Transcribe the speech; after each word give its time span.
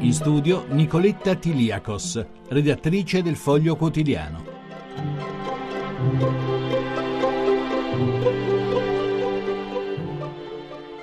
In 0.00 0.12
studio 0.12 0.64
Nicoletta 0.68 1.34
Tiliakos, 1.34 2.24
redattrice 2.50 3.20
del 3.20 3.34
Foglio 3.34 3.74
Quotidiano. 3.74 4.44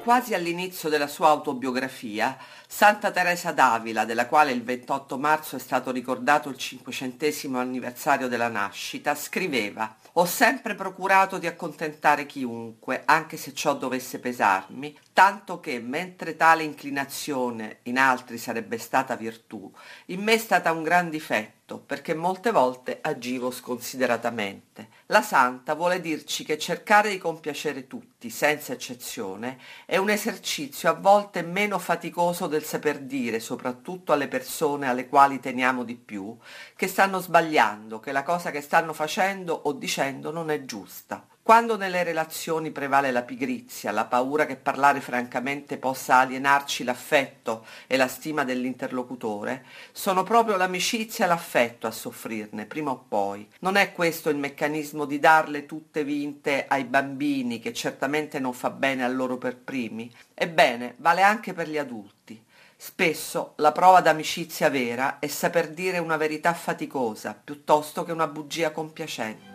Quasi 0.06 0.36
all'inizio 0.36 0.88
della 0.88 1.08
sua 1.08 1.30
autobiografia, 1.30 2.38
Santa 2.68 3.10
Teresa 3.10 3.52
d'Avila, 3.52 4.06
della 4.06 4.28
quale 4.28 4.52
il 4.52 4.64
28 4.64 5.18
marzo 5.18 5.56
è 5.56 5.60
stato 5.60 5.90
ricordato 5.90 6.48
il 6.48 6.58
cinquecentesimo 6.58 7.58
anniversario 7.58 8.28
della 8.28 8.48
nascita, 8.48 9.16
scriveva 9.16 9.96
Ho 10.14 10.26
sempre 10.26 10.76
procurato 10.76 11.40
di 11.40 11.48
accontentare 11.48 12.28
chiunque, 12.28 13.02
anche 13.06 13.36
se 13.36 13.56
ciò 13.56 13.74
dovesse 13.74 14.20
pesarmi, 14.20 14.96
tanto 15.12 15.60
che, 15.60 15.80
mentre 15.80 16.36
tale 16.36 16.62
inclinazione 16.62 17.80
in 17.84 17.98
altri 17.98 18.38
sarebbe 18.38 18.78
stata 18.78 19.16
virtù, 19.16 19.74
in 20.08 20.22
me 20.22 20.34
è 20.34 20.38
stata 20.38 20.72
un 20.72 20.84
gran 20.84 21.10
difetto, 21.10 21.80
perché 21.80 22.14
molte 22.14 22.52
volte 22.52 23.00
agivo 23.02 23.50
sconsideratamente. 23.50 24.75
La 25.10 25.22
santa 25.22 25.76
vuole 25.76 26.02
dirci 26.02 26.44
che 26.44 26.58
cercare 26.58 27.12
di 27.12 27.20
compiacere 27.20 27.86
tutti, 27.86 28.32
senza 28.32 28.74
eccezione, 28.74 29.60
è 29.86 29.98
un 29.98 30.10
esercizio 30.10 30.90
a 30.90 30.94
volte 30.94 31.44
meno 31.44 31.78
faticoso 31.78 32.48
del 32.48 32.64
saper 32.64 33.02
dire, 33.02 33.40
soprattutto 33.40 34.14
alle 34.14 34.28
persone 34.28 34.88
alle 34.88 35.08
quali 35.08 35.40
teniamo 35.40 35.84
di 35.84 35.96
più, 35.96 36.36
che 36.76 36.88
stanno 36.88 37.20
sbagliando, 37.20 38.00
che 38.00 38.12
la 38.12 38.24
cosa 38.24 38.50
che 38.50 38.62
stanno 38.62 38.94
facendo 38.94 39.54
o 39.54 39.74
dicendo 39.74 40.32
non 40.32 40.50
è 40.50 40.66
giusta. 40.66 41.24
Quando 41.46 41.78
nelle 41.78 42.02
relazioni 42.02 42.72
prevale 42.72 43.12
la 43.12 43.22
pigrizia, 43.22 43.92
la 43.92 44.06
paura 44.06 44.48
che 44.48 44.56
parlare 44.56 45.00
francamente 45.00 45.78
possa 45.78 46.16
alienarci 46.16 46.84
l'affetto 46.84 47.68
e 47.86 47.98
la 47.98 48.08
stima 48.08 48.44
dell'interlocutore, 48.44 49.64
sono 49.92 50.24
proprio 50.24 50.56
l'amicizia 50.56 51.26
e 51.26 51.28
l'affetto 51.28 51.86
a 51.86 51.92
soffrirne, 51.92 52.66
prima 52.66 52.90
o 52.90 53.06
poi. 53.08 53.48
Non 53.60 53.76
è 53.76 53.92
questo 53.92 54.30
il 54.30 54.38
meccanismo 54.38 55.06
di 55.06 55.20
darle 55.20 55.68
tutte 55.68 56.04
vinte 56.04 56.66
ai 56.68 56.86
bambini, 56.86 57.60
che 57.60 57.74
certamente 57.74 58.40
non 58.40 58.54
fa 58.54 58.72
bene 58.72 59.04
a 59.04 59.08
loro 59.08 59.38
per 59.38 59.56
primi? 59.56 60.12
Ebbene, 60.34 60.96
vale 60.98 61.22
anche 61.22 61.54
per 61.54 61.70
gli 61.70 61.78
adulti. 61.78 62.44
Spesso 62.76 63.54
la 63.58 63.72
prova 63.72 64.02
d'amicizia 64.02 64.72
vera 64.72 65.20
è 65.20 65.28
saper 65.28 65.70
dire 65.70 66.00
una 66.00 66.18
verità 66.18 66.56
faticosa 66.56 67.40
piuttosto 67.40 68.04
che 68.04 68.12
una 68.12 68.28
bugia 68.28 68.72
compiacente. 68.72 69.55